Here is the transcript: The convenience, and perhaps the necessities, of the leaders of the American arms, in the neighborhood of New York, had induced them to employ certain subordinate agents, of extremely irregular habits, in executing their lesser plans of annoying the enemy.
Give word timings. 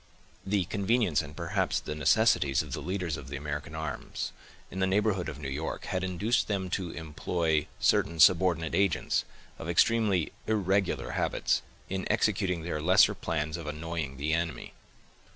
The 0.43 0.65
convenience, 0.65 1.21
and 1.21 1.37
perhaps 1.37 1.79
the 1.79 1.93
necessities, 1.93 2.63
of 2.63 2.73
the 2.73 2.81
leaders 2.81 3.17
of 3.17 3.27
the 3.27 3.35
American 3.37 3.75
arms, 3.75 4.31
in 4.71 4.79
the 4.79 4.87
neighborhood 4.87 5.29
of 5.29 5.37
New 5.37 5.45
York, 5.47 5.85
had 5.85 6.03
induced 6.03 6.47
them 6.47 6.71
to 6.71 6.89
employ 6.89 7.67
certain 7.79 8.19
subordinate 8.19 8.73
agents, 8.73 9.25
of 9.59 9.69
extremely 9.69 10.31
irregular 10.47 11.11
habits, 11.11 11.61
in 11.87 12.11
executing 12.11 12.63
their 12.63 12.81
lesser 12.81 13.13
plans 13.13 13.57
of 13.57 13.67
annoying 13.67 14.17
the 14.17 14.33
enemy. 14.33 14.73